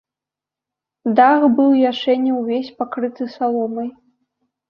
[1.17, 3.89] Дах быў яшчэ не ўвесь пакрыты саломай.